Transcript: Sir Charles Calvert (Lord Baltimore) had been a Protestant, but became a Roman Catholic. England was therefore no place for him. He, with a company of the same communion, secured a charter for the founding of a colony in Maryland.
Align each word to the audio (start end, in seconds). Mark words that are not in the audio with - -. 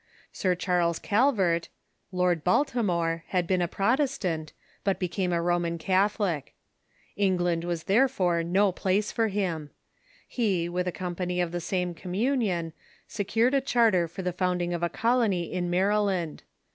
Sir 0.33 0.55
Charles 0.55 0.97
Calvert 0.97 1.69
(Lord 2.11 2.43
Baltimore) 2.43 3.23
had 3.27 3.45
been 3.45 3.61
a 3.61 3.67
Protestant, 3.67 4.51
but 4.83 4.97
became 4.97 5.31
a 5.31 5.43
Roman 5.43 5.77
Catholic. 5.77 6.55
England 7.15 7.63
was 7.63 7.83
therefore 7.83 8.41
no 8.41 8.71
place 8.71 9.11
for 9.11 9.27
him. 9.27 9.69
He, 10.27 10.67
with 10.67 10.87
a 10.87 10.91
company 10.91 11.39
of 11.39 11.51
the 11.51 11.61
same 11.61 11.93
communion, 11.93 12.73
secured 13.07 13.53
a 13.53 13.61
charter 13.61 14.07
for 14.07 14.23
the 14.23 14.33
founding 14.33 14.73
of 14.73 14.81
a 14.81 14.89
colony 14.89 15.53
in 15.53 15.69
Maryland. 15.69 16.41